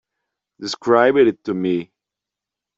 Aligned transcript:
Describe 0.59 1.15
it 1.15 1.43
to 1.43 1.53
me. 1.53 1.91